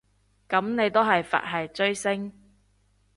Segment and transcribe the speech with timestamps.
[0.49, 2.33] 噉你都係佛系追星